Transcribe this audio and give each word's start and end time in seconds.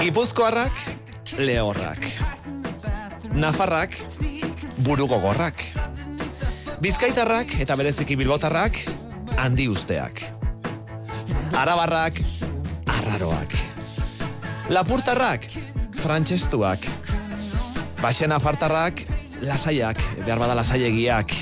Gipuzkoarrak, 0.00 0.72
lehorrak. 1.36 2.06
Nafarrak, 3.36 3.98
burugogorrak. 4.80 5.60
Bizkaitarrak 6.80 7.52
eta 7.60 7.76
bereziki 7.76 8.16
bilbotarrak, 8.16 8.78
handi 9.36 9.68
usteak. 9.68 10.24
Arabarrak, 11.52 12.16
arraroak. 12.88 13.52
Lapurtarrak, 14.72 15.44
frantsestuak. 16.00 16.88
Baxena 18.00 18.40
fartarrak, 18.40 19.04
lasaiak, 19.44 20.00
behar 20.24 20.40
bada 20.40 20.56
lasaiegiak. 20.56 21.36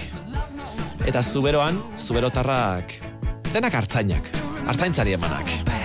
Eta 1.06 1.22
zuberoan, 1.22 1.78
zuberotarrak, 1.94 2.98
denak 3.54 3.78
hartzainak, 3.78 4.32
hartzaintzari 4.66 5.14
emanak. 5.14 5.78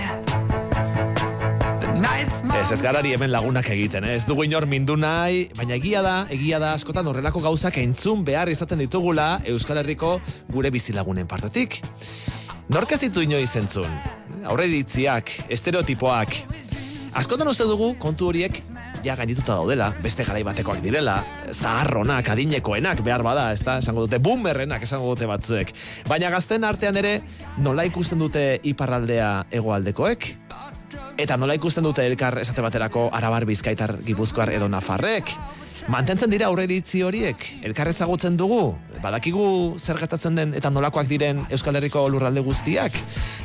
Ez 1.94 2.72
ez 2.74 2.80
garari 2.82 3.12
hemen 3.14 3.30
lagunak 3.30 3.68
egiten, 3.70 4.02
eh? 4.08 4.16
ez 4.18 4.24
dugu 4.26 4.42
inor 4.48 4.64
mindu 4.66 4.96
nahi, 4.98 5.44
baina 5.54 5.76
egia 5.76 6.00
da, 6.02 6.14
egia 6.34 6.58
da 6.58 6.72
askotan 6.74 7.06
horrelako 7.06 7.42
gauzak 7.44 7.76
entzun 7.78 8.24
behar 8.26 8.50
izaten 8.50 8.82
ditugula 8.82 9.28
Euskal 9.52 9.78
Herriko 9.78 10.16
gure 10.50 10.72
bizilagunen 10.74 11.28
partetik. 11.30 11.78
Nork 12.74 12.96
ez 12.96 13.00
ditu 13.04 13.22
inoiz 13.22 13.52
entzun? 13.60 13.94
Aurreritziak, 14.50 15.30
estereotipoak. 15.54 16.34
Askotan 17.14 17.52
uste 17.52 17.68
dugu 17.70 17.92
kontu 18.02 18.32
horiek 18.32 18.58
ja 19.06 19.14
gainituta 19.14 19.54
daudela, 19.54 19.92
beste 20.02 20.26
garai 20.26 20.42
batekoak 20.46 20.82
direla, 20.82 21.20
zaharronak, 21.52 22.32
adinekoenak 22.34 23.04
behar 23.06 23.22
bada, 23.22 23.50
ez 23.54 23.62
da, 23.62 23.78
esango 23.84 24.08
dute, 24.08 24.18
boomerrenak 24.18 24.82
esango 24.82 25.14
dute 25.14 25.30
batzuek. 25.30 25.70
Baina 26.10 26.32
gazten 26.34 26.66
artean 26.66 26.98
ere, 26.98 27.20
nola 27.62 27.86
ikusten 27.86 28.18
dute 28.24 28.48
iparraldea 28.66 29.34
hegoaldekoek? 29.54 30.32
Eta 31.18 31.36
nola 31.36 31.54
ikusten 31.54 31.84
dute 31.84 32.06
elkar 32.06 32.38
esate 32.42 32.62
baterako 32.64 33.08
arabar 33.12 33.46
bizkaitar 33.46 33.98
gipuzkoar 34.06 34.50
edo 34.54 34.68
nafarrek? 34.68 35.34
Mantentzen 35.90 36.30
dira 36.32 36.46
aurreritzi 36.48 37.02
horiek, 37.04 37.42
elkar 37.66 37.90
ezagutzen 37.90 38.38
dugu, 38.40 38.72
badakigu 39.02 39.46
zer 39.76 39.98
gertatzen 40.00 40.38
den 40.38 40.54
eta 40.56 40.70
nolakoak 40.72 41.10
diren 41.10 41.42
Euskal 41.52 41.76
Herriko 41.76 42.06
lurralde 42.08 42.40
guztiak. 42.46 42.96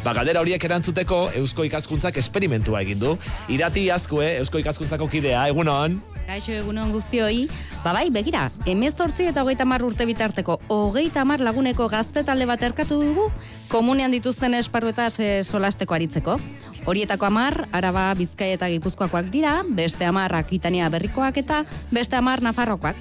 Ba, 0.05 0.13
galdera 0.15 0.39
horiek 0.39 0.63
erantzuteko 0.63 1.17
Eusko 1.41 1.65
ikaskuntzak 1.67 2.21
esperimentua 2.21 2.85
egin 2.85 3.01
du. 3.01 3.17
Irati 3.51 3.89
azkue, 3.91 4.37
Eusko 4.39 4.61
ikaskuntzako 4.63 5.09
kidea, 5.11 5.47
egunon? 5.51 5.99
Kaixo 6.29 6.53
egunon 6.53 6.93
guztioi, 6.93 7.47
ba 7.83 7.91
bai, 7.97 8.07
begira, 8.13 8.45
emezortzi 8.69 9.25
eta 9.31 9.43
hogeita 9.43 9.65
mar 9.65 9.83
urte 9.83 10.05
bitarteko, 10.05 10.59
hogeita 10.69 11.25
mar 11.25 11.41
laguneko 11.41 11.89
gazte 11.89 12.23
talde 12.23 12.45
bat 12.45 12.63
erkatu 12.63 13.01
dugu, 13.01 13.27
komunean 13.67 14.13
dituzten 14.13 14.53
esparruetaz 14.61 15.15
e, 15.19 15.31
solasteko 15.43 15.97
aritzeko. 15.97 16.37
Horietako 16.85 17.27
amar, 17.27 17.67
araba, 17.75 18.13
bizkai 18.17 18.53
eta 18.55 18.69
gipuzkoakoak 18.71 19.29
dira, 19.33 19.59
beste 19.67 20.05
amar 20.05 20.33
akitania 20.35 20.89
berrikoak 20.89 21.37
eta 21.37 21.63
beste 21.91 22.15
amar 22.15 22.41
nafarrokoak. 22.41 22.95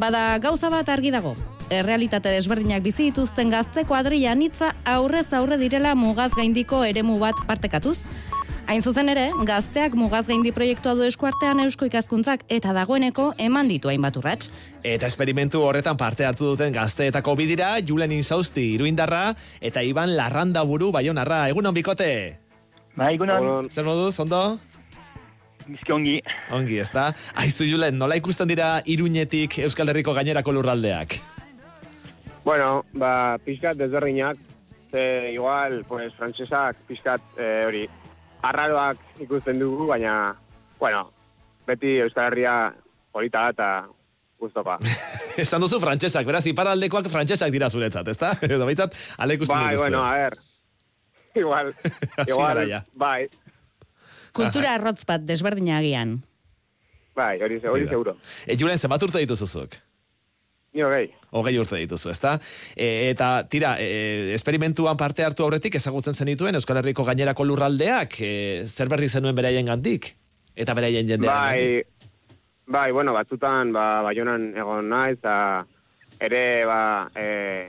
Bada 0.00 0.38
gauza 0.42 0.70
bat 0.72 0.88
argi 0.88 1.12
dago, 1.12 1.36
errealitate 1.70 2.32
desberdinak 2.32 2.82
bizi 2.82 3.10
dituzten 3.10 3.52
gazte 3.52 3.84
kuadrilla 3.88 4.34
nitza 4.34 4.72
aurrez 4.84 5.28
aurre 5.32 5.58
direla 5.60 5.94
mugaz 5.94 6.32
gaindiko 6.34 6.84
eremu 6.84 7.18
bat 7.20 7.38
partekatuz. 7.46 7.98
Hain 8.70 8.82
zuzen 8.82 9.10
ere, 9.10 9.26
gazteak 9.44 9.96
mugaz 9.98 10.22
gaindi 10.28 10.52
proiektua 10.54 10.94
du 10.94 11.02
eskuartean 11.04 11.60
eusko 11.64 11.88
ikaskuntzak 11.88 12.44
eta 12.48 12.72
dagoeneko 12.72 13.32
eman 13.42 13.68
ditu 13.68 13.90
hainbat 13.90 14.16
urrats. 14.20 14.52
Eta 14.86 15.10
esperimentu 15.10 15.64
horretan 15.66 15.98
parte 15.98 16.24
hartu 16.24 16.52
duten 16.54 16.72
gazteetako 16.72 17.34
bidira, 17.36 17.74
Julen 17.82 18.14
Insausti 18.14 18.70
iruindarra 18.76 19.34
eta 19.60 19.82
Iban 19.82 20.16
Larranda 20.16 20.62
buru 20.62 20.92
baionarra. 20.94 21.48
Egunon 21.50 21.74
bikote? 21.74 22.12
Bai, 22.94 23.14
egunon. 23.16 23.70
Zer 23.72 23.86
moduz, 23.86 24.18
ondo? 24.20 24.42
Bizki 25.64 25.94
ongi. 25.94 26.16
Ongi, 26.52 26.78
ez 26.82 26.90
da? 26.92 27.10
Aizu 27.40 27.64
Julen, 27.68 27.96
nola 27.98 28.18
ikusten 28.18 28.50
dira 28.50 28.82
iruñetik 28.84 29.60
Euskal 29.64 29.92
Herriko 29.92 30.12
gainerako 30.16 30.52
lurraldeak? 30.58 31.16
Bueno, 32.44 32.82
ba, 32.98 33.38
pixkat 33.44 33.78
desberdinak, 33.78 34.36
ze 34.90 35.32
igual, 35.32 35.84
pues, 35.88 36.12
frantsesak 36.18 36.84
pixkat 36.88 37.22
eh, 37.38 37.64
hori, 37.68 37.82
arraroak 38.42 39.22
ikusten 39.22 39.60
dugu, 39.62 39.86
baina, 39.92 40.34
bueno, 40.80 41.06
beti 41.66 42.00
Euskal 42.02 42.32
Herria 42.32 42.56
polita 43.14 43.46
da 43.46 43.54
eta 43.54 43.72
guztopa. 44.42 44.80
Esan 45.42 45.62
duzu 45.62 45.78
frantsesak, 45.80 46.26
beraz, 46.26 46.44
iparaldekoak 46.50 47.08
frantsesak 47.08 47.54
dira 47.54 47.70
zuretzat, 47.70 48.10
ez 48.10 48.18
da? 48.18 48.34
Edo 48.42 48.66
baitzat, 48.66 48.98
ale 49.16 49.38
ikusten 49.38 49.56
bai, 49.56 49.76
bueno, 49.78 50.02
a 50.02 50.16
ver, 50.18 50.42
igual, 51.42 51.72
igual, 52.26 52.66
ja. 52.68 52.84
bai, 52.94 53.28
Kultura 54.32 54.74
arrotz 54.74 55.04
bat 55.04 55.24
desberdina 55.28 55.78
agian. 55.78 56.22
bai, 57.14 57.42
hori, 57.42 57.60
ze- 57.60 57.68
hori 57.68 57.88
seguro. 57.88 58.16
E, 58.46 58.56
Julen, 58.56 58.78
zenbat 58.78 59.02
urte 59.02 59.20
dituzuzuk? 59.20 59.76
Ni 60.72 60.80
hogei. 60.80 61.10
Hogei 61.36 61.58
urte 61.60 61.76
dituzu, 61.76 62.08
ezta? 62.08 62.38
E, 62.74 63.10
eta, 63.10 63.44
tira, 63.52 63.74
e, 63.78 64.32
esperimentuan 64.32 64.96
parte 64.96 65.24
hartu 65.24 65.44
aurretik 65.44 65.74
ezagutzen 65.76 66.14
zenituen 66.16 66.56
Euskal 66.56 66.80
Herriko 66.80 67.04
gainerako 67.04 67.44
lurraldeak, 67.44 68.16
e, 68.24 68.32
zer 68.64 68.88
berri 68.88 69.08
zenuen 69.08 69.36
beraien 69.36 69.68
gandik? 69.68 70.14
Eta 70.56 70.72
beraien 70.76 71.08
jendean 71.08 71.28
Bai, 71.28 71.82
bai, 72.66 72.88
bueno, 72.90 73.12
batzutan, 73.12 73.72
ba, 73.72 74.00
baionan 74.08 74.54
egon 74.56 74.88
naiz, 74.88 75.18
eta 75.18 75.36
ere, 76.20 76.42
ba, 76.64 76.80
e, 77.16 77.68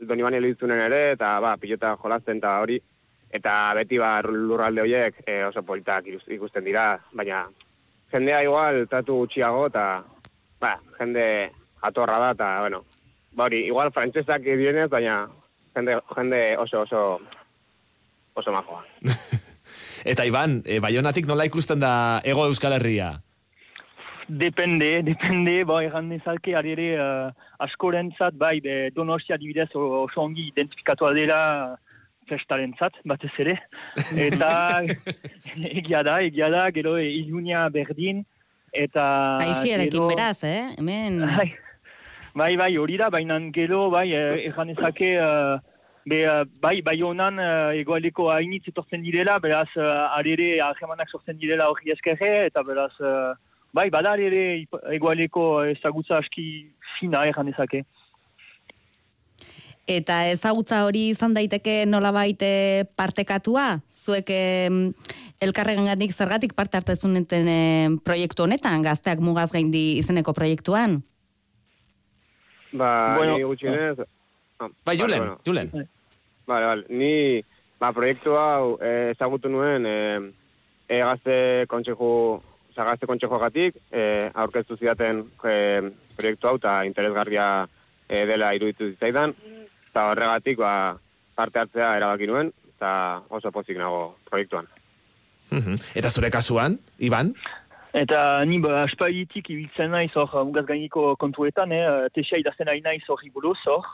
doni 0.00 0.22
bani 0.26 0.42
ere, 0.42 1.12
eta, 1.12 1.38
ba, 1.38 1.56
pilota 1.56 1.94
jolasten 2.02 2.38
eta 2.42 2.58
hori, 2.58 2.80
eta 3.30 3.72
beti, 3.78 3.98
ba, 3.98 4.18
lurralde 4.26 4.82
horiek 4.82 5.22
e, 5.26 5.42
oso 5.46 5.62
politak 5.66 6.08
ikusten 6.10 6.64
dira, 6.66 6.98
baina 7.14 7.44
jendea 8.10 8.42
igual 8.42 8.86
tratu 8.90 9.20
gutxiago, 9.22 9.68
eta, 9.70 10.02
ba, 10.60 10.74
jende 10.98 11.26
jatorra 11.82 12.18
da, 12.18 12.30
eta, 12.34 12.48
bueno, 12.66 12.84
ba, 13.32 13.46
hori, 13.46 13.64
igual 13.70 13.92
frantsesak 13.94 14.42
direnez, 14.42 14.88
baina 14.90 15.22
jende, 15.76 16.00
jende 16.16 16.42
oso, 16.58 16.82
oso, 16.82 17.04
oso 18.34 18.52
majoa. 18.52 18.84
Eta 20.10 20.24
Iban, 20.24 20.62
e, 20.64 20.78
Baionatik 20.80 21.26
nola 21.28 21.44
ikusten 21.44 21.82
da 21.82 22.22
Ego 22.24 22.46
Euskal 22.48 22.72
Herria? 22.72 23.18
Depende, 24.30 25.02
depende, 25.02 25.64
bai, 25.66 25.84
erran 25.88 26.08
nezalke, 26.08 26.54
ari 26.56 26.72
ere, 26.72 26.88
uh, 27.02 27.48
askorentzat, 27.66 28.36
bai, 28.38 28.60
be, 28.62 28.76
donostia 28.94 29.34
adibidez 29.34 29.68
o- 29.74 30.04
oso 30.04 30.22
ongi 30.22 30.46
identifikatua 30.52 31.10
dela 31.12 31.40
festarentzat, 32.30 32.96
batez 33.10 33.32
ere. 33.42 33.56
Eta 34.16 34.50
egia 35.80 36.02
da, 36.06 36.20
egia 36.24 36.48
da, 36.54 36.68
gero 36.74 36.96
e, 36.98 37.08
ilunia 37.20 37.66
berdin, 37.74 38.22
eta... 38.72 39.04
Aixiarekin 39.42 39.98
gero- 39.98 40.12
beraz, 40.14 40.38
eh? 40.46 40.70
Hemen... 40.78 41.20
Bai, 41.26 41.50
bai, 42.34 42.52
bai, 42.56 42.70
hori 42.78 42.96
da, 43.00 43.10
baina 43.10 43.40
gero, 43.52 43.88
bai, 43.90 44.06
eh, 44.14 44.46
erran 44.48 44.70
ezake, 44.70 45.12
eh, 45.18 45.58
be, 46.06 46.22
eh, 46.24 46.44
bai, 46.62 46.76
bai 46.86 46.96
honan 47.02 47.38
eh, 47.42 47.80
egoaldeko 47.82 48.30
hainitz 48.32 48.68
etortzen 48.70 49.02
direla, 49.02 49.38
beraz, 49.42 49.68
uh, 49.76 50.08
arere 50.16 50.52
ahemanak 50.64 51.10
sortzen 51.10 51.38
direla 51.42 51.66
hori 51.72 51.90
eskerre, 51.92 52.30
eta 52.46 52.62
beraz, 52.66 52.92
eh, 53.02 53.32
bai, 53.74 53.88
bada 53.90 54.14
arere 54.16 54.44
ip- 54.62 54.78
egoaldeko 54.94 55.64
ezagutza 55.74 56.16
aski 56.22 56.46
fina 56.98 57.26
erran 57.26 57.50
ezake. 57.52 57.82
Eta 59.90 60.20
ezagutza 60.30 60.84
hori 60.86 61.08
izan 61.10 61.32
daiteke 61.34 61.82
nolabait 61.88 62.38
eh, 62.46 62.86
partekatua? 62.94 63.80
Zuek 63.90 64.28
em, 64.30 64.76
elkarregangatik 65.42 66.14
zergatik 66.14 66.54
parte 66.54 66.78
hartezuneten 66.78 67.48
em, 67.50 67.96
proiektu 67.98 68.46
honetan, 68.46 68.84
gazteak 68.86 69.18
mugaz 69.24 69.48
gaindi 69.50 69.98
izeneko 69.98 70.34
proiektuan? 70.36 71.00
Ba, 72.70 73.16
Bueno, 73.18 73.34
ni 73.34 73.48
gutxienez... 73.48 74.06
Ah, 74.60 74.68
Bai, 74.84 74.94
vale, 74.94 75.00
Julen, 75.00 75.18
bueno. 75.18 75.38
Julen. 75.44 75.88
Vale, 76.46 76.66
vale. 76.66 76.84
Ni, 76.88 77.42
ba, 77.80 77.90
proiektu 77.96 78.36
hau 78.38 78.76
eh, 78.78 79.10
ezagutu 79.16 79.50
nuen 79.50 79.88
eh, 79.88 80.20
e, 80.86 80.98
gazte 81.02 81.66
kontxeju, 81.72 82.10
oza, 82.70 82.86
gazte 82.92 83.08
kontxejogatik, 83.10 83.80
eh, 83.90 84.30
aurkeztu 84.38 84.78
zidaten 84.78 85.24
eh, 85.50 85.90
proiektu 86.14 86.50
hau 86.50 86.58
eta 86.60 86.82
interesgarria 86.86 87.46
eh, 88.06 88.26
dela 88.28 88.52
iruditu 88.54 88.92
zitzaidan, 88.92 89.34
eta 89.90 90.10
horregatik 90.10 90.58
ba, 90.58 90.72
parte 91.34 91.58
hartzea 91.58 91.96
erabaki 91.98 92.28
nuen, 92.30 92.52
eta 92.76 93.22
oso 93.28 93.50
pozik 93.50 93.78
nago 93.78 94.14
proiektuan. 94.30 94.68
Mhm. 95.50 95.80
Eta 95.98 96.10
zure 96.10 96.30
kasuan, 96.30 96.78
Iban? 96.98 97.34
Eta 97.92 98.44
ni 98.46 98.60
ba, 98.62 98.84
aspalditik 98.84 99.48
ibiltzen 99.50 99.90
naiz 99.90 100.12
hor 100.14 100.30
mugaz 100.46 100.62
gainiko 100.68 101.16
kontuetan, 101.18 101.72
eh, 101.74 102.06
tesia 102.14 102.38
idazten 102.38 102.68
ari 102.70 102.80
naiz 102.84 103.02
hori 103.08 103.30
buruz 103.34 103.58
hor. 103.66 103.86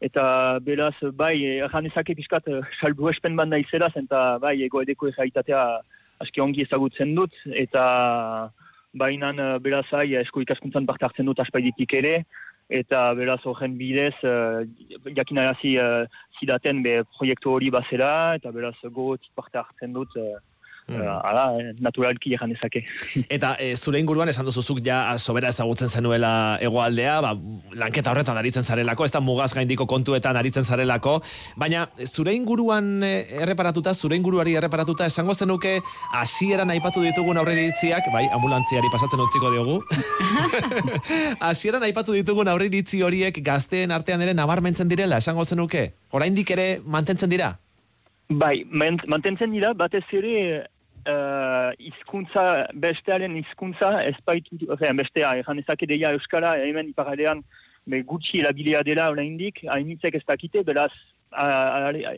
Eta 0.00 0.58
beraz, 0.64 0.94
bai, 1.12 1.36
erran 1.60 1.86
ezake 1.86 2.16
pixkat 2.16 2.48
eh, 2.48 2.62
salbu 2.80 3.10
espen 3.10 3.36
banda 3.36 3.60
izeraz, 3.60 3.92
eta 4.00 4.38
bai, 4.40 4.56
egoedeko 4.64 5.10
errealitatea 5.10 5.66
aski 6.24 6.40
ongi 6.40 6.64
ezagutzen 6.64 7.14
dut, 7.14 7.36
eta 7.52 7.84
bainan 8.96 9.38
eh, 9.38 9.58
beraz, 9.60 9.84
ai, 9.92 10.14
esko 10.22 10.40
ikaskuntzan 10.40 10.88
parte 10.88 11.04
hartzen 11.04 11.28
dut 11.28 11.44
aspalditik 11.44 11.92
ere, 12.00 12.22
eta 12.72 13.02
beraz 13.18 13.40
horren 13.48 13.76
bidez, 13.78 14.14
uh, 14.24 14.62
jakinarazi 15.16 15.76
uh, 15.82 16.06
zidaten 16.40 16.82
be 16.84 17.02
proiektu 17.18 17.52
hori 17.52 17.70
bazera, 17.74 18.12
eta 18.38 18.52
beraz 18.54 18.76
gogotik 18.82 19.30
parte 19.36 19.60
hartzen 19.60 19.92
dut 19.96 20.16
uh, 20.16 20.38
Mm. 20.90 20.98
ala, 21.06 21.44
naturalki 21.78 22.32
egan 22.34 22.50
ezake. 22.56 22.82
Eta 23.30 23.54
e, 23.62 23.72
zure 23.82 24.00
inguruan 24.02 24.28
esan 24.32 24.48
duzuzuk 24.48 24.80
ja 24.84 25.16
sobera 25.18 25.52
ezagutzen 25.52 25.88
zenuela 25.88 26.58
egoaldea, 26.60 27.20
ba, 27.22 27.32
lanketa 27.78 28.10
horretan 28.10 28.38
aritzen 28.40 28.66
zarelako, 28.66 29.06
ez 29.06 29.14
da 29.14 29.22
mugaz 29.22 29.52
gaindiko 29.54 29.86
kontuetan 29.86 30.36
aritzen 30.36 30.66
zarelako, 30.66 31.20
baina 31.56 31.86
zure 32.08 32.34
inguruan 32.34 33.02
erreparatuta, 33.06 33.94
zure 33.94 34.18
inguruari 34.18 34.56
erreparatuta, 34.58 35.06
esango 35.06 35.34
zenuke 35.38 35.78
hasieran 36.18 36.74
aipatu 36.74 37.06
ditugun 37.06 37.38
aurreritziak, 37.38 38.10
bai, 38.12 38.26
ambulantziari 38.34 38.90
pasatzen 38.92 39.22
utziko 39.22 39.54
diogu, 39.54 39.78
hasieran 41.52 41.86
aipatu 41.86 42.18
ditugun 42.18 42.50
aurreritzi 42.50 43.04
horiek 43.06 43.38
gazteen 43.44 43.94
artean 43.94 44.26
ere 44.26 44.34
nabarmentzen 44.34 44.90
direla, 44.90 45.22
esango 45.22 45.46
zenuke, 45.46 45.92
oraindik 46.10 46.50
ere 46.58 46.72
mantentzen 46.84 47.30
dira? 47.30 47.54
Bai, 48.32 48.62
mantentzen 48.72 49.52
dira, 49.52 49.72
batez 49.76 50.04
ere 50.16 50.66
uh, 51.08 51.72
izkuntza, 51.78 52.66
bestearen 52.74 53.36
izkuntza, 53.40 53.92
ez 54.04 54.16
baitu, 54.26 54.58
enfin, 54.70 54.96
bestea, 54.98 55.34
egan 55.42 55.60
ezake 55.62 55.88
deia 55.90 56.12
Euskara, 56.16 56.54
hemen 56.62 56.90
iparalean, 56.92 57.42
be, 57.86 58.02
gutxi 58.06 58.40
erabilia 58.42 58.82
dela 58.86 59.10
oraindik, 59.10 59.62
hainitzek 59.68 60.18
ez 60.20 60.24
dakite, 60.28 60.62
beraz, 60.66 60.92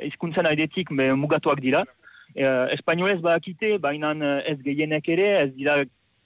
izkuntzan 0.09 0.49
aidetik 0.51 0.91
mugatuak 0.91 1.61
dira. 1.63 1.85
Uh, 2.35 2.67
Espainolez 2.75 3.21
bakite, 3.23 3.77
baina 3.79 4.11
ez 4.43 4.59
gehienek 4.65 5.09
ere, 5.09 5.29
ez 5.45 5.51
dira 5.55 5.77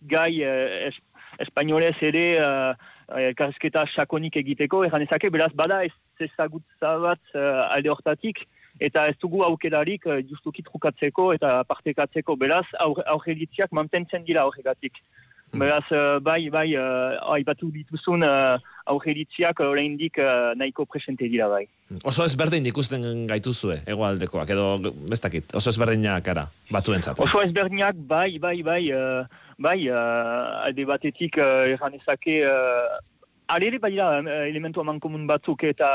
gai 0.09 0.41
uh, 0.41 0.87
es, 0.89 0.97
espainolez 1.45 1.97
ere 2.01 2.25
uh, 2.41 2.73
elkarrezketa 3.19 3.85
sakonik 3.95 4.39
egiteko, 4.41 4.85
egan 4.87 5.05
ezake, 5.05 5.31
beraz, 5.31 5.51
bada 5.55 5.83
ez 5.85 5.93
ezagutza 6.19 6.95
bat 7.03 7.21
uh, 7.35 7.69
alde 7.69 7.93
hortatik, 7.93 8.41
eta 8.81 9.07
ez 9.11 9.17
dugu 9.21 9.43
aukerarik 9.47 10.07
uh, 10.07 10.19
justuki 10.23 10.63
trukatzeko 10.67 11.33
eta 11.37 11.63
partekatzeko, 11.69 12.37
beraz, 12.39 12.67
aurreritziak 12.79 13.73
mantentzen 13.75 14.27
dira 14.27 14.47
aurregatik. 14.47 15.01
Hmm. 15.49 15.63
Beraz, 15.63 15.85
uh, 15.97 16.19
bai, 16.21 16.51
bai, 16.53 16.67
uh, 16.77 17.17
aipatu 17.35 17.71
dituzun 17.73 18.25
uh, 18.27 18.59
aurreritziak 18.89 19.61
oraindik 19.65 20.17
nahiko 20.57 20.87
presente 20.89 21.29
dira 21.29 21.49
bai. 21.49 21.67
Oso 22.09 22.25
ezberdin 22.25 22.65
ikusten 22.71 23.05
gaituzue, 23.29 23.83
egoaldekoak, 23.89 24.49
edo 24.53 24.95
bestakit, 25.09 25.53
oso 25.57 25.73
ezberdinak 25.73 26.29
ara, 26.33 26.47
batzuentzat. 26.73 27.21
Oso 27.21 27.43
ezberdinak, 27.45 28.01
bai, 28.09 28.39
bai, 28.41 28.57
bai, 28.65 28.81
bai, 29.61 29.77
alde 29.93 30.89
batetik 30.89 31.37
erran 31.41 32.01
ezake, 32.01 32.41
uh, 32.49 32.97
alere 33.53 33.81
bai 33.81 33.95
da, 33.97 34.09
elementu 34.47 34.81
aman 34.85 35.01
komun 35.01 35.29
batzuk 35.29 35.65
eta 35.69 35.91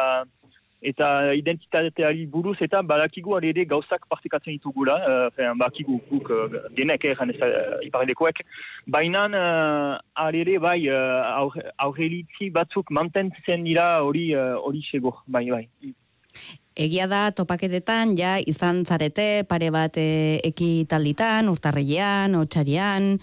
eta 0.83 1.33
identitateari 1.33 2.25
buruz 2.27 2.57
eta 2.61 2.81
badakigu 2.83 3.37
ere 3.39 3.65
gauzak 3.65 4.05
partikatzen 4.11 4.57
ditugula, 4.57 4.97
uh, 5.07 5.51
badakigu 5.55 5.99
guk 6.09 6.29
uh, 6.29 6.47
denek 6.77 7.05
egin 7.13 7.33
ez 7.33 7.39
uh, 7.41 8.31
baina 8.87 9.25
uh, 9.27 10.29
ere 10.43 10.59
bai 10.59 10.79
uh, 10.89 11.49
aurrelitzi 11.77 12.49
batzuk 12.49 12.91
mantentzen 12.91 13.63
dira 13.63 14.01
hori 14.03 14.33
uh, 14.35 14.55
hori 14.59 14.83
segur, 14.91 15.23
bai 15.27 15.49
bai. 15.49 15.67
Egia 16.73 17.05
da 17.05 17.29
topaketetan 17.31 18.15
ja 18.17 18.39
izan 18.41 18.81
zarete 18.85 19.45
pare 19.45 19.69
bat 19.69 19.97
e, 20.01 20.39
ekitalditan, 20.47 21.49
urtarreian, 21.51 22.33
otxarian, 22.39 23.19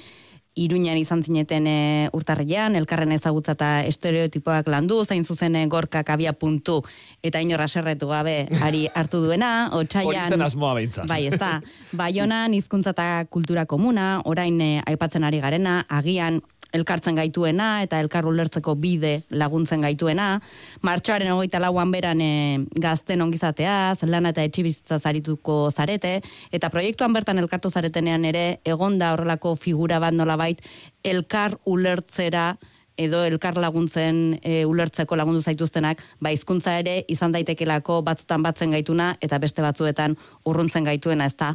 Iruñan 0.58 0.98
izan 0.98 1.22
zineten 1.22 1.66
e, 1.70 2.08
urtarrian, 2.12 2.74
elkarren 2.74 3.12
ezagutza 3.14 3.54
eta 3.54 3.68
estereotipoak 3.86 4.66
landu, 4.72 5.04
zain 5.04 5.22
zuzen 5.24 5.54
e, 5.56 5.66
gorkak 5.70 6.10
abia 6.10 6.32
puntu, 6.32 6.80
eta 7.22 7.40
inorra 7.40 7.68
serretu 7.68 8.10
gabe, 8.10 8.48
ari 8.60 8.88
hartu 8.94 9.22
duena, 9.22 9.70
otxaian... 9.78 10.32
Hori 10.34 10.48
asmoa 10.48 10.74
behintza. 10.74 11.06
Bai, 11.06 11.22
ez 11.30 11.38
da. 11.38 11.60
Baionan, 11.94 12.54
izkuntza 12.58 12.90
eta 12.96 13.26
kultura 13.30 13.64
komuna, 13.70 14.22
orain 14.26 14.58
e, 14.60 14.72
aipatzen 14.90 15.24
ari 15.24 15.38
garena, 15.40 15.84
agian 15.88 16.42
elkartzen 16.72 17.18
gaituena 17.18 17.82
eta 17.84 18.00
elkar 18.00 18.26
ulertzeko 18.26 18.74
bide 18.80 19.22
laguntzen 19.30 19.84
gaituena. 19.84 20.40
Martxoaren 20.86 21.32
hogeita 21.32 21.60
lauan 21.62 21.92
beran 21.92 22.20
e, 22.20 22.32
gazten 22.80 23.22
ongizatea, 23.22 23.94
zelana 23.98 24.34
eta 24.34 24.44
etxibizitza 24.46 25.00
zarituko 25.00 25.70
zarete, 25.70 26.20
eta 26.52 26.70
proiektuan 26.70 27.12
bertan 27.16 27.38
elkartu 27.42 27.70
zaretenean 27.70 28.24
ere, 28.24 28.44
egonda 28.64 29.12
horrelako 29.14 29.56
figura 29.56 30.00
bat 30.02 30.14
nolabait, 30.14 30.60
elkar 31.04 31.58
ulertzera 31.64 32.54
edo 33.00 33.22
elkar 33.24 33.56
laguntzen 33.56 34.38
e, 34.42 34.64
ulertzeko 34.68 35.16
lagundu 35.16 35.40
zaituztenak, 35.40 36.02
ba 36.20 36.32
hizkuntza 36.34 36.76
ere 36.82 37.00
izan 37.08 37.32
daitekelako 37.32 38.02
batzutan 38.04 38.44
batzen 38.44 38.76
gaituna 38.76 39.14
eta 39.24 39.38
beste 39.40 39.64
batzuetan 39.64 40.18
urruntzen 40.44 40.84
gaituena, 40.84 41.28
ezta? 41.30 41.54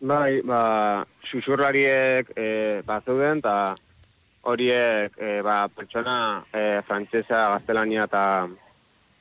Bai, 0.00 0.40
ba, 0.40 1.04
susurlariek 1.28 2.30
e, 2.32 2.80
ba, 2.88 3.02
zeuden, 3.04 3.42
eta 3.42 3.74
horiek 4.48 5.12
e, 5.20 5.42
ba, 5.44 5.68
pertsona 5.68 6.14
e, 6.56 6.80
frantzesa, 6.88 7.42
gaztelania 7.52 8.06
eta 8.08 8.22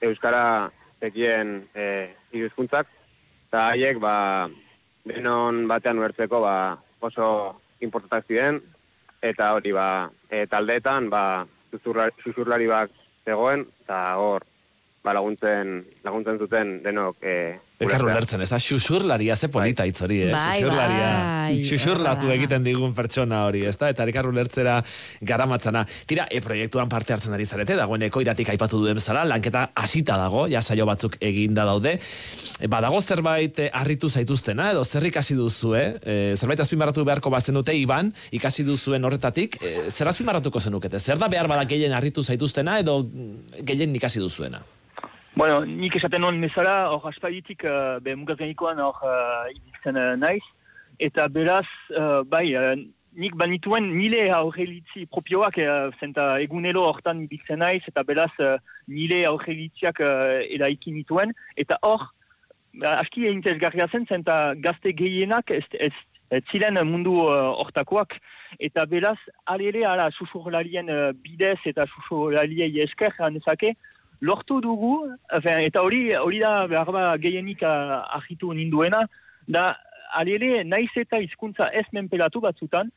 euskara 0.08 0.72
tekien 1.04 1.68
e, 1.76 1.84
iruzkuntzak, 2.32 2.88
eta 3.50 3.66
haiek 3.74 4.00
ba, 4.00 4.48
denon 5.04 5.66
batean 5.68 6.00
uertzeko 6.00 6.40
ba, 6.48 6.56
oso 7.04 7.28
importatak 7.84 8.32
ziren, 8.32 8.62
eta 9.20 9.52
hori 9.58 9.76
ba, 9.76 10.08
e, 10.32 10.46
taldeetan 10.48 11.12
ba, 11.12 11.44
susurlari 11.76 12.72
bat 12.72 12.96
zegoen, 13.28 13.68
eta 13.84 14.00
hor 14.16 14.48
ba, 15.04 15.14
laguntzen, 15.16 15.80
laguntzen 16.04 16.40
zuten 16.40 16.78
denok 16.84 17.18
e, 17.24 17.36
Elkar 17.80 18.04
ulertzen, 18.04 18.42
ez 18.44 18.50
da, 18.52 18.58
xuxurlaria 18.60 19.38
ze 19.40 19.48
polita 19.48 19.86
bai. 19.86 19.92
itzori, 19.94 20.18
eh? 20.26 20.32
Bai, 20.34 20.60
xuxurlaria, 20.60 21.12
bai, 21.16 21.60
xuxurlatu 21.64 22.28
bai. 22.28 22.34
egiten 22.36 22.66
digun 22.66 22.92
pertsona 22.96 23.46
hori, 23.48 23.62
ez 23.70 23.78
da, 23.80 23.88
eta 23.94 24.04
elkar 24.04 24.28
ulertzera 24.28 24.74
garamatzana. 25.24 25.86
Tira, 26.10 26.26
e 26.28 26.42
proiektuan 26.44 26.92
parte 26.92 27.16
hartzen 27.16 27.38
ari 27.38 27.46
zarete, 27.48 27.78
dagoeneko 27.80 28.20
iratik 28.20 28.52
aipatu 28.52 28.82
duen 28.84 29.00
bezala, 29.00 29.24
lanketa 29.24 29.70
hasita 29.80 30.18
dago, 30.20 30.44
ja 30.52 30.60
saio 30.62 30.84
batzuk 30.90 31.16
eginda 31.24 31.64
daude. 31.70 31.94
E, 32.60 32.68
badago 32.68 33.00
zerbait 33.00 33.62
eh, 33.64 33.70
harritu 33.72 34.10
zaituztena, 34.10 34.74
edo 34.74 34.84
zer 34.84 35.08
ikasi 35.08 35.40
duzu, 35.40 35.72
eh? 35.80 35.88
E, 36.04 36.18
zerbait 36.36 36.60
azpimarratu 36.60 37.06
beharko 37.08 37.32
bazen 37.32 37.56
dute, 37.56 37.78
Iban, 37.80 38.12
ikasi 38.36 38.68
duzuen 38.68 39.08
horretatik, 39.08 39.56
e, 39.64 39.88
zer 39.88 40.12
azpimarratuko 40.12 40.60
zenukete? 40.60 41.00
Zer 41.00 41.22
da 41.22 41.32
behar 41.32 41.48
badak 41.48 41.72
gehien 41.72 41.96
harritu 41.96 42.28
zaituztena, 42.28 42.76
edo 42.84 43.06
gehien 43.64 43.96
ikasi 43.96 44.20
duzuena? 44.20 44.60
Bueno, 45.40 45.64
nik 45.64 45.96
esaten 45.96 46.20
non 46.20 46.36
mesala, 46.36 46.90
hor 46.92 47.06
aspaiditik, 47.08 47.62
uh, 47.64 48.02
be, 48.04 48.12
mugazganikoan 48.20 48.82
hor 48.84 48.98
uh, 49.08 49.46
ibiltzen 49.48 49.96
uh, 49.96 50.18
naiz, 50.20 50.44
eta 51.00 51.30
beraz, 51.32 51.64
uh, 51.96 52.26
bai, 52.28 52.50
uh, 52.60 52.74
nik 53.16 53.38
banituen 53.40 53.86
nile 53.94 54.26
aurrelitzi 54.36 55.06
propioak, 55.08 55.62
uh, 55.64 55.94
zenta 56.04 56.26
egunelo 56.44 56.84
hortan 56.90 57.22
ibiltzen 57.24 57.64
naiz, 57.64 57.86
eta 57.88 58.04
beraz, 58.04 58.34
uh, 58.44 58.58
nile 58.92 59.22
aurrelitziak 59.30 60.02
uh, 60.04 60.42
edaikin 60.58 60.98
nituen, 61.00 61.32
eta 61.56 61.78
hor, 61.88 62.04
uh, 62.82 62.98
aski 62.98 63.30
egin 63.30 63.40
zen, 63.40 64.10
zenta 64.12 64.38
gazte 64.60 64.92
gehienak 64.92 65.56
ez, 65.56 65.64
ez, 65.80 65.94
ez 66.36 66.44
ziren 66.52 66.82
mundu 66.84 67.16
hortakoak, 67.32 68.18
eta 68.60 68.84
beraz, 68.92 69.16
alere, 69.46 69.88
ala, 69.88 70.12
susurlarien 70.12 70.92
uh, 70.92 71.14
bidez 71.16 71.62
eta 71.64 71.88
susurlariei 71.96 72.84
esker, 72.84 73.16
hanezake, 73.24 73.78
lortu 74.22 74.60
dugu, 74.62 74.94
eta 75.32 75.82
hori 75.82 76.14
hori 76.16 76.40
da 76.40 76.68
behar 76.68 76.92
ba 76.92 77.18
gehienik 77.18 77.64
ahitu 77.64 78.54
ninduena, 78.54 79.06
da 79.48 79.78
alele 80.14 80.64
naiz 80.64 80.92
eta 80.96 81.20
hizkuntza 81.22 81.70
ez 81.74 81.86
menpelatu 81.94 82.42
batzutan, 82.42 82.92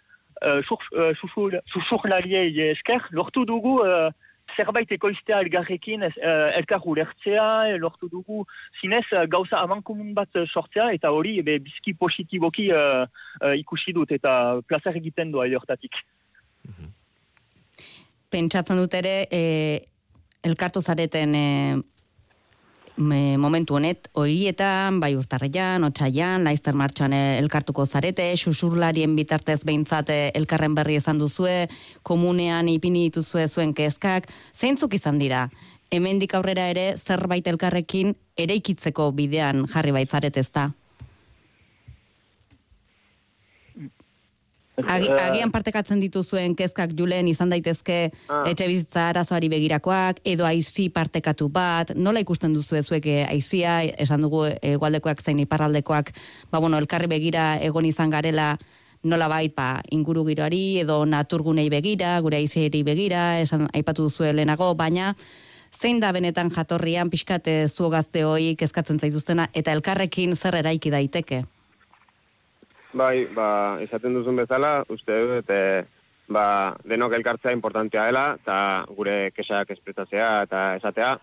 susurlariei 1.70 2.50
uh, 2.50 2.72
esker, 2.72 3.08
lortu 3.12 3.44
dugu 3.46 3.78
uh, 3.84 4.10
zerbait 4.56 4.90
ekoiztea 4.90 5.40
elgarrekin 5.44 6.02
uh, 6.08 6.56
elkar 6.56 6.82
ulertzea, 6.84 7.76
lortu 7.78 8.08
dugu 8.10 8.44
zinez 8.80 9.06
gauza 9.28 9.60
amankomun 9.62 10.14
bat 10.14 10.28
sortzea, 10.46 10.90
eta 10.92 11.12
hori 11.12 11.40
be, 11.42 11.58
bizki 11.62 11.94
positiboki 11.94 12.70
uh, 12.72 13.06
uh, 13.42 13.54
ikusi 13.58 13.92
dut, 13.92 14.12
eta 14.12 14.60
plazer 14.66 14.98
egiten 14.98 15.32
doa 15.32 15.46
hortatik. 15.60 16.02
Pentsatzen 18.32 18.78
dut 18.80 18.94
ere, 18.96 19.26
e, 19.28 19.40
elkartu 20.42 20.82
zareten 20.82 21.34
e, 21.34 21.46
momentu 22.96 23.75
honet, 23.75 24.08
horietan, 24.12 25.00
bai 25.00 25.14
urtarrean, 25.16 25.84
otxaian, 25.84 26.44
laizter 26.44 26.75
martxan 26.75 27.12
eh, 27.12 27.38
elkartuko 27.38 27.87
zarete, 27.87 28.37
susurlarien 28.37 29.16
bitartez 29.16 29.64
behintzat 29.64 30.11
eh, 30.11 30.30
elkarren 30.34 30.75
berri 30.75 30.96
izan 30.96 31.18
duzue, 31.18 31.68
komunean 32.02 32.68
ipini 32.68 33.08
dituzue 33.08 33.49
zuen 33.49 33.75
keskak, 33.75 34.28
zeintzuk 34.54 34.94
izan 34.94 35.18
dira? 35.18 35.49
Hemendik 35.90 36.34
aurrera 36.34 36.68
ere 36.70 36.96
zerbait 36.96 37.46
elkarrekin 37.46 38.14
eraikitzeko 38.37 39.12
bidean 39.12 39.66
jarri 39.68 39.92
baitzaret 39.92 40.37
ez 40.37 40.50
Agi, 44.76 45.06
Eh, 45.06 45.20
agian 45.20 45.50
partekatzen 45.52 46.00
dituzuen 46.00 46.54
kezkak 46.56 46.94
julen 46.96 47.28
izan 47.28 47.50
daitezke 47.50 48.10
Ah. 48.28 48.44
etxe 48.48 48.66
bizitza 48.66 49.08
arazoari 49.10 49.50
begirakoak, 49.52 50.20
edo 50.24 50.46
aizi 50.46 50.88
partekatu 50.88 51.48
bat, 51.52 51.94
nola 51.94 52.20
ikusten 52.20 52.54
duzu 52.54 52.76
ezuek 52.76 53.06
eh, 53.06 53.26
aizia, 53.28 53.82
esan 53.84 54.22
dugu 54.22 54.46
egualdekoak 54.62 55.20
zein 55.20 55.38
iparraldekoak, 55.40 56.12
ba 56.50 56.58
bueno, 56.58 56.78
elkarri 56.78 57.06
begira 57.06 57.58
egon 57.60 57.84
izan 57.84 58.10
garela, 58.10 58.58
nola 59.04 59.28
bait, 59.28 59.54
ba, 59.54 59.82
inguru 59.90 60.24
giroari, 60.24 60.78
edo 60.80 61.04
naturgunei 61.04 61.68
begira, 61.68 62.18
gure 62.20 62.36
aizieri 62.38 62.82
begira, 62.82 63.40
esan 63.40 63.68
aipatu 63.74 64.04
duzu 64.04 64.24
lehenago, 64.32 64.74
baina 64.74 65.14
zein 65.78 66.00
da 66.00 66.12
benetan 66.12 66.50
jatorrian 66.50 67.10
pixkate 67.10 67.68
zu 67.68 67.90
gazte 67.90 68.24
hoi 68.24 68.54
kezkatzen 68.56 68.98
zaituztena, 68.98 69.50
eta 69.52 69.72
elkarrekin 69.72 70.34
zer 70.34 70.54
eraiki 70.54 70.90
daiteke? 70.90 71.44
Bai, 72.92 73.26
ba, 73.32 73.78
esaten 73.80 74.12
duzun 74.14 74.37
bezala, 74.37 74.82
uste 74.92 75.16
dut, 75.26 75.49
e, 75.50 75.84
ba, 76.28 76.75
denok 76.84 77.14
elkartzea 77.16 77.52
importantea 77.56 78.04
dela, 78.11 78.25
eta 78.40 78.56
gure 78.92 79.30
kesak 79.32 79.70
espretatzea 79.72 80.42
eta 80.44 80.76
esatea. 80.76 81.14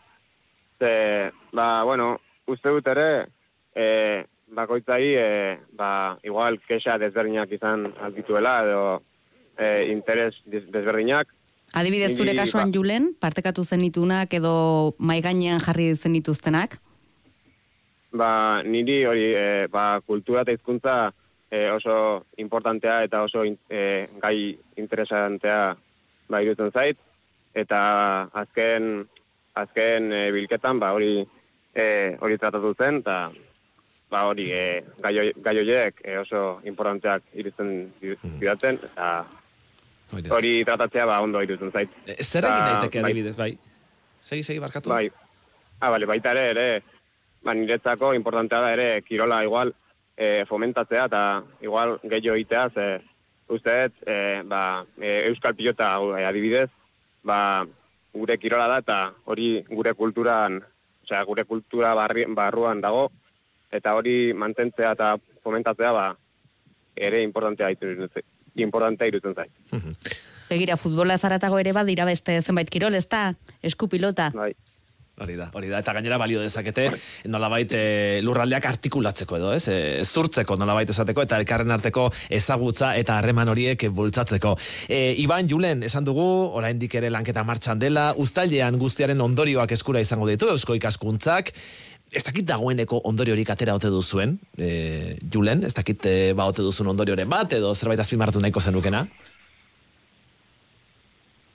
Ze, 0.80 0.94
ba, 1.54 1.84
bueno, 1.86 2.16
uste 2.50 2.74
dut 2.74 2.88
ere, 2.90 3.28
e, 3.76 4.26
bakoitzai, 4.50 5.04
e, 5.14 5.28
ba, 5.78 6.18
igual 6.26 6.58
kexa 6.66 6.98
desberdinak 6.98 7.52
izan 7.54 7.86
aldituela, 8.02 8.56
edo 8.66 8.84
e, 9.58 9.92
interes 9.92 10.42
des- 10.46 10.70
desberdinak, 10.72 11.28
Adibidez, 11.78 12.16
zure 12.18 12.34
kasuan 12.34 12.72
ba- 12.72 12.78
julen, 12.80 13.12
partekatu 13.22 13.62
zenitunak 13.64 14.32
edo 14.34 14.96
mai 14.98 15.20
gainean 15.22 15.60
jarri 15.62 15.92
zenituztenak? 15.96 16.80
ba, 18.12 18.64
niri 18.66 19.04
hori 19.06 19.28
e, 19.38 19.68
ba, 19.70 20.02
kultura 20.02 20.42
eta 20.42 20.56
hizkuntza 20.56 21.12
e, 21.50 21.70
oso 21.72 22.26
importantea 22.38 23.04
eta 23.04 23.24
oso 23.24 23.44
in, 23.44 23.58
e, 23.70 24.08
gai 24.22 24.58
interesantea 24.78 25.76
ba, 26.30 26.42
irutzen 26.42 26.72
zait. 26.72 26.98
Eta 27.54 28.30
azken, 28.38 29.08
azken 29.58 30.14
e, 30.14 30.24
bilketan 30.32 30.80
ba, 30.80 30.94
hori 30.94 31.26
e, 31.74 32.16
hori 32.22 32.38
tratatu 32.38 32.76
zen, 32.78 33.02
eta 33.02 33.18
ba, 34.10 34.26
hori 34.30 34.50
e, 34.54 34.64
gai, 35.02 35.58
horiek 35.58 36.02
e, 36.06 36.18
oso 36.22 36.62
importanteak 36.70 37.34
irutzen 37.34 37.92
zidaten, 38.02 38.82
eta 38.92 39.10
Hori 40.10 40.64
tratatzea 40.66 41.06
ba, 41.06 41.20
ondo 41.22 41.42
irutzen 41.46 41.70
zait. 41.70 41.92
E, 42.08 42.16
Zer 42.24 42.48
egin 42.50 42.64
daiteke 42.66 43.02
bai. 43.04 43.12
adibidez, 43.12 43.36
bai? 43.38 43.52
Segi, 44.20 44.42
segi, 44.42 44.58
barkatu? 44.58 44.90
Bai. 44.90 45.12
Ah, 45.80 45.92
bale, 45.94 46.08
baita 46.10 46.34
ere, 46.34 46.46
ere, 46.50 46.82
ba, 47.46 47.54
niretzako 47.54 48.16
importantea 48.18 48.62
da 48.64 48.72
ere, 48.74 48.88
kirola 49.06 49.44
igual 49.46 49.74
e, 50.20 50.46
fomentatzea 50.46 51.06
eta 51.08 51.22
igual 51.64 51.96
gehiago 52.04 52.36
egitea, 52.36 52.70
ze 52.76 52.88
uste 53.50 53.76
dut, 53.88 54.02
e, 54.06 54.18
ba, 54.46 54.84
e, 55.00 55.14
euskal 55.30 55.56
pilota 55.56 55.94
hau, 55.96 56.12
e, 56.18 56.26
adibidez, 56.28 56.68
ba, 57.24 57.66
gure 58.14 58.38
kirola 58.38 58.68
da 58.68 58.80
eta 58.84 59.00
hori 59.32 59.64
gure 59.70 59.94
kulturan, 59.96 60.60
osea, 61.06 61.24
gure 61.24 61.46
kultura 61.48 61.94
barri, 61.96 62.26
barruan 62.36 62.82
dago, 62.84 63.08
eta 63.72 63.96
hori 63.96 64.34
mantentzea 64.34 64.92
eta 64.98 65.14
fomentatzea, 65.44 65.94
ba, 65.96 66.10
ere 66.96 67.24
importantea 67.24 67.72
irutzen. 67.72 68.28
Importantea 68.60 69.08
irutzen 69.08 69.36
zait. 69.38 69.52
Begira, 70.50 70.76
futbola 70.76 71.16
zaratago 71.18 71.60
ere 71.62 71.72
badira 71.72 72.04
beste 72.10 72.42
zenbait 72.42 72.70
kirol, 72.74 72.98
ez 72.98 73.06
da? 73.08 73.36
Esku 73.64 73.88
pilota. 73.88 74.32
Bai. 74.36 74.52
Hori 75.20 75.36
da, 75.36 75.50
hori 75.54 75.68
da, 75.68 75.82
eta 75.84 75.94
gainera 75.98 76.18
balio 76.22 76.40
dezakete 76.40 76.86
nolabait 77.28 77.74
e, 77.76 77.84
lurraldeak 78.24 78.70
artikulatzeko 78.70 79.40
edo, 79.40 79.52
ez? 79.56 79.66
E, 79.68 79.80
zurtzeko 80.06 80.56
nolabait 80.60 80.90
esateko 80.94 81.26
eta 81.26 81.40
elkarren 81.42 81.76
arteko 81.76 82.08
ezagutza 82.40 82.94
eta 83.00 83.18
harreman 83.20 83.52
horiek 83.52 83.90
bultzatzeko. 83.96 84.56
E, 84.88 85.02
Iban 85.26 85.52
Julen, 85.52 85.84
esan 85.84 86.08
dugu, 86.08 86.26
oraindik 86.56 86.96
ere 87.02 87.12
lanketa 87.12 87.44
martxan 87.44 87.84
dela, 87.84 88.14
uztailean 88.18 88.80
guztiaren 88.80 89.22
ondorioak 89.22 89.76
eskura 89.76 90.04
izango 90.04 90.30
ditu, 90.30 90.52
eusko 90.56 90.80
ikaskuntzak, 90.80 91.54
Ez 92.10 92.24
dakit 92.26 92.42
dagoeneko 92.50 93.04
ondoriorik 93.06 93.52
atera 93.54 93.76
ote 93.78 93.92
duzuen, 93.94 94.32
e, 94.58 95.20
Julen, 95.30 95.62
ez 95.68 95.76
dakit 95.78 96.08
e, 96.10 96.14
ba 96.34 96.48
ote 96.50 96.64
duzun 96.66 96.90
ondorioren 96.90 97.30
bat, 97.30 97.54
edo 97.54 97.70
zerbait 97.76 98.02
azpimarratu 98.02 98.42
nahiko 98.42 98.64
zenukena? 98.66 99.04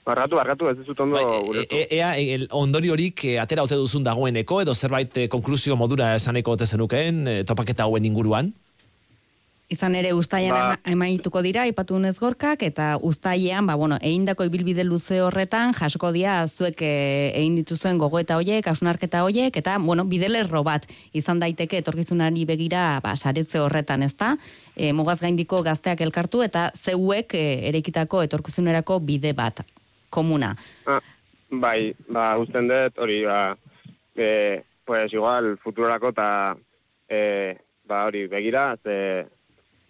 Barkatu, 0.05 0.35
barkatu, 0.37 0.67
ez 0.69 0.77
dizut 0.77 0.99
ondo 1.01 1.15
Bai, 1.17 1.39
ulertu. 1.49 1.75
e, 1.75 1.87
ea 1.97 2.11
el 2.17 2.47
ondoriorik 2.53 3.23
e, 3.25 3.39
atera 3.41 3.63
ote 3.65 3.73
duzun 3.79 4.03
dagoeneko 4.05 4.61
edo 4.61 4.75
zerbait 4.75 5.17
e, 5.17 5.27
konklusio 5.27 5.75
modura 5.75 6.11
esaneko 6.15 6.51
ote 6.53 6.67
zenukeen 6.67 7.27
e, 7.27 7.43
topaketa 7.43 7.83
hauen 7.87 8.05
inguruan? 8.05 8.51
Izan 9.67 9.95
ere 9.97 10.11
ustaian 10.13 10.53
Ba- 10.53 10.75
ba. 10.75 10.91
emaituko 10.93 11.41
dira, 11.41 11.63
ipatu 11.65 11.97
nez 11.97 12.19
gorkak, 12.19 12.61
eta 12.61 12.99
ustaian, 13.01 13.65
ba, 13.65 13.73
bueno, 13.73 13.97
egindako 13.97 14.45
ibilbide 14.45 14.83
luze 14.85 15.17
horretan, 15.25 15.73
jasoko 15.73 16.11
dira 16.13 16.35
zuek 16.47 16.83
eh, 16.85 17.31
egin 17.39 17.55
dituzuen 17.57 17.97
gogoeta 17.97 18.37
hoiek, 18.37 18.67
asunarketa 18.69 19.23
hoiek, 19.25 19.57
eta, 19.57 19.79
bueno, 19.81 20.05
bidelerro 20.05 20.61
bat 20.63 20.85
izan 21.17 21.41
daiteke 21.41 21.79
etorkizunari 21.81 22.45
begira, 22.45 22.99
ba, 23.01 23.15
saretze 23.17 23.57
horretan, 23.59 24.03
ezta? 24.05 24.35
E, 24.75 24.93
mugaz 24.93 25.17
gaindiko 25.25 25.63
gazteak 25.65 26.05
elkartu, 26.05 26.43
eta 26.45 26.67
zeuek 26.77 27.33
e, 27.33 27.43
erekitako 27.71 28.21
etorkizunerako 28.29 28.99
bide 28.99 29.33
bat, 29.33 29.65
komuna. 30.15 30.53
Ah, 30.87 30.99
bai, 31.51 31.93
ba, 32.07 32.31
usten 32.41 32.67
dut, 32.71 32.97
hori, 33.03 33.19
ba, 33.27 33.55
e, 34.15 34.63
pues 34.85 35.11
igual, 35.13 35.57
futurorako 35.61 36.09
eta, 36.15 36.29
e, 37.09 37.55
ba, 37.85 38.05
hori, 38.07 38.25
begira, 38.31 38.75
ze, 38.83 39.25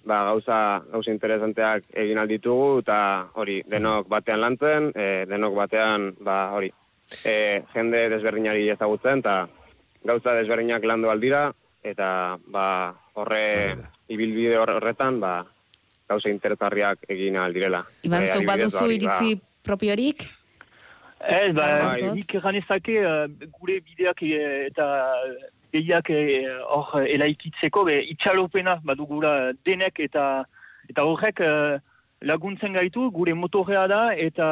ba, 0.06 0.24
gauza, 0.30 0.58
gauza 0.92 1.12
interesanteak 1.14 1.88
egin 1.94 2.20
alditugu, 2.22 2.80
eta 2.84 3.00
hori, 3.42 3.62
denok 3.72 4.08
batean 4.12 4.42
lantzen, 4.44 4.92
e, 4.96 5.26
denok 5.30 5.56
batean, 5.62 6.12
ba, 6.20 6.40
hori, 6.58 6.72
e, 7.24 7.64
jende 7.74 8.08
desberdinari 8.14 8.68
ezagutzen, 8.76 9.24
eta 9.26 9.38
gauza 10.06 10.36
desberdinak 10.38 10.84
landu 10.86 11.10
aldira, 11.10 11.48
eta, 11.84 12.38
ba, 12.54 12.68
horre, 13.16 13.76
ibilbide 14.10 14.58
hor- 14.62 14.76
horretan, 14.78 15.20
ba, 15.20 15.40
gauza 16.08 16.30
interesgarriak 16.30 17.08
egin 17.10 17.38
aldirela. 17.42 17.84
Iban, 18.06 18.24
E, 18.28 18.34
zuk 18.36 18.46
baduzu 18.46 18.84
hori, 18.84 19.00
ba, 19.00 19.18
iritzi 19.18 19.42
propiorik? 19.66 20.30
Ez, 21.26 21.52
ba, 21.58 21.96
nik 22.14 22.38
ganezake 22.44 23.00
uh, 23.02 23.26
gure 23.58 23.80
bideak 23.82 24.22
eh, 24.28 24.68
eta 24.70 24.86
behiak 25.76 26.10
eh, 26.14 26.46
hor 26.70 27.02
eh, 27.02 27.16
elaikitzeko, 27.16 27.86
be, 27.90 27.98
itxalopena 28.14 28.80
badugula 28.86 29.34
denek 29.68 30.00
eta 30.08 30.46
eta 30.90 31.06
horrek 31.08 31.42
eh, 31.42 31.78
laguntzen 32.26 32.78
gaitu, 32.78 33.10
gure 33.14 33.34
motorea 33.38 33.86
da, 33.92 34.02
eta 34.28 34.46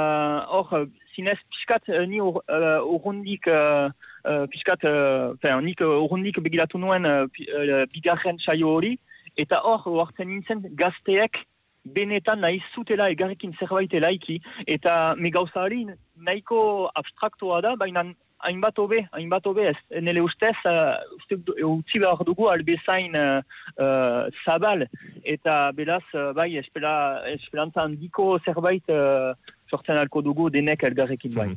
hor, 0.51 0.87
zinez 1.15 1.37
piskat 1.53 1.87
ni 2.09 2.19
hor- 2.21 2.43
urrundik 2.83 3.47
uh, 3.49 3.87
uh, 4.27 4.43
piskat, 4.51 4.83
uh, 4.85 5.55
nik 5.63 5.81
uh, 5.81 6.01
urrundik 6.03 6.37
begiratu 6.43 6.81
nuen 6.81 7.07
uh, 7.07 7.23
uh, 7.23 7.85
bigarren 7.93 8.37
saio 8.43 8.75
hori, 8.75 8.91
eta 9.39 9.61
hor, 9.65 9.87
hartzen 10.03 10.29
nintzen 10.29 10.65
gazteek 10.77 11.39
benetan 11.85 12.41
nahi 12.41 12.61
zutela 12.73 13.09
egarrekin 13.11 13.55
zerbait 13.59 13.93
elaiki, 13.93 14.39
eta 14.67 15.15
me 15.17 15.31
gauza 15.31 15.63
hori 15.65 15.85
nahiko 16.15 16.89
abstraktoa 16.95 17.61
da, 17.61 17.75
baina 17.75 18.05
hainbat 18.43 18.79
hobe, 18.79 18.99
hainbat 19.15 19.45
hobe 19.47 19.67
ez. 19.71 19.77
Nele 20.03 20.21
ustez, 20.23 20.55
uh, 20.67 20.99
uste 21.17 21.37
dut, 21.39 21.59
utzi 21.63 22.01
behar 22.03 22.23
dugu 22.27 22.49
albezain 22.51 23.15
uh, 23.15 23.39
uh, 23.77 24.27
zabal, 24.43 24.85
eta 25.23 25.57
beraz, 25.75 26.03
uh, 26.13 26.31
bai, 26.35 26.49
espera, 26.59 26.93
esperantza 27.31 27.85
handiko 27.87 28.33
zerbait 28.43 28.91
uh, 28.91 29.33
sortzen 29.71 29.99
alko 29.99 30.21
dugu 30.21 30.49
denek 30.53 30.83
elgarrekin 30.89 31.35
bai. 31.35 31.49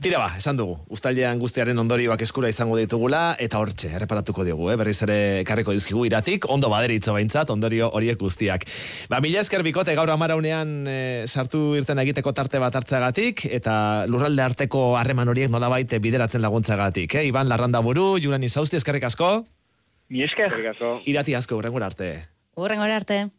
Tira 0.00 0.18
ba, 0.18 0.30
esan 0.38 0.56
dugu, 0.56 0.78
ustaldean 0.92 1.38
guztiaren 1.42 1.78
ondorioak 1.78 2.22
eskura 2.24 2.48
izango 2.48 2.78
ditugula, 2.78 3.36
eta 3.42 3.60
hortxe, 3.60 3.90
erreparatuko 3.98 4.44
diogu, 4.46 4.70
eh? 4.72 4.76
berriz 4.80 4.96
ere 5.04 5.18
karriko 5.48 5.74
dizkigu 5.76 6.06
iratik, 6.08 6.48
ondo 6.48 6.70
baderitzo 6.72 7.12
behintzat, 7.16 7.50
ondorio 7.52 7.90
horiek 7.92 8.18
guztiak. 8.20 8.64
Ba, 9.12 9.20
mila 9.20 9.42
esker 9.44 9.64
bikote 9.66 9.94
gaur 9.98 10.10
amaraunean 10.14 10.76
e, 10.88 10.98
sartu 11.26 11.74
irten 11.76 12.00
egiteko 12.02 12.32
tarte 12.32 12.62
bat 12.62 12.76
hartzeagatik, 12.80 13.46
eta 13.50 14.06
lurralde 14.08 14.46
arteko 14.46 14.92
harreman 15.00 15.28
horiek 15.28 15.52
nolabait 15.52 15.98
bideratzen 16.00 16.42
laguntzagatik. 16.42 17.18
Eh? 17.20 17.26
Iban 17.28 17.50
Larranda 17.52 17.84
buru, 17.84 18.14
Julen 18.22 18.48
Izausti, 18.48 18.80
eskerrik 18.80 19.10
asko, 19.10 19.42
Mi 20.12 20.20
esker. 20.26 20.52
Irati 21.08 21.32
asko, 21.38 21.56
urrengura 21.56 21.86
arte. 21.88 22.10
Horren 22.60 22.82
arte. 22.84 23.30